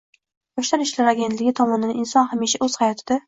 Yoshlar 0.59 0.85
ishlari 0.85 1.11
agentligi 1.11 1.53
tomonidan 1.61 2.01
inson 2.05 2.29
hamisha 2.33 2.63
o‘z 2.69 2.79
hayotida 2.85 3.19